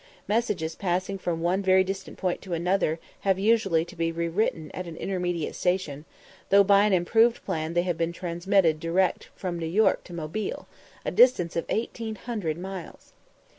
Messages 0.27 0.73
passing 0.73 1.19
from 1.19 1.41
one 1.41 1.61
very 1.61 1.83
distant 1.83 2.17
point 2.17 2.41
to 2.41 2.55
another 2.55 2.99
have 3.19 3.37
usually 3.37 3.85
to 3.85 3.95
be 3.95 4.11
re 4.11 4.27
written 4.27 4.71
at 4.71 4.87
an 4.87 4.95
intermediate 4.97 5.53
station; 5.53 6.05
though 6.49 6.63
by 6.63 6.85
an 6.85 6.91
improved 6.93 7.45
plan 7.45 7.75
they 7.75 7.83
have 7.83 7.99
been 7.99 8.11
transmitted 8.11 8.79
direct 8.79 9.29
from 9.35 9.59
New 9.59 9.67
York 9.67 10.03
to 10.05 10.11
Mobile, 10.13 10.67
a 11.05 11.11
distance 11.11 11.55
of 11.55 11.69
1800 11.69 12.57
miles. 12.57 13.13